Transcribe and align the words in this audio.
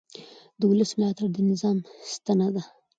د 0.59 0.61
ولس 0.71 0.91
ملاتړ 0.97 1.27
د 1.33 1.37
نظام 1.51 1.77
ستنه 2.13 2.47
ده 2.55 2.63